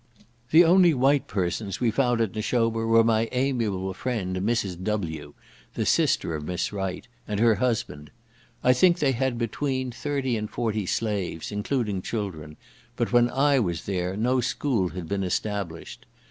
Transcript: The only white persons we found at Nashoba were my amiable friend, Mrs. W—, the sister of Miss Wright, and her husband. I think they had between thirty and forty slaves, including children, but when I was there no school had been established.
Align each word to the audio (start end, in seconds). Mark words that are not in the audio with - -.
The 0.49 0.63
only 0.65 0.95
white 0.95 1.27
persons 1.27 1.79
we 1.79 1.91
found 1.91 2.21
at 2.21 2.33
Nashoba 2.33 2.79
were 2.87 3.03
my 3.03 3.29
amiable 3.31 3.93
friend, 3.93 4.35
Mrs. 4.37 4.81
W—, 4.83 5.35
the 5.75 5.85
sister 5.85 6.35
of 6.35 6.43
Miss 6.43 6.73
Wright, 6.73 7.07
and 7.27 7.39
her 7.39 7.53
husband. 7.53 8.09
I 8.63 8.73
think 8.73 8.97
they 8.97 9.11
had 9.11 9.37
between 9.37 9.91
thirty 9.91 10.35
and 10.37 10.49
forty 10.49 10.87
slaves, 10.87 11.51
including 11.51 12.01
children, 12.01 12.57
but 12.95 13.13
when 13.13 13.29
I 13.29 13.59
was 13.59 13.83
there 13.85 14.17
no 14.17 14.41
school 14.41 14.89
had 14.89 15.07
been 15.07 15.23
established. 15.23 16.07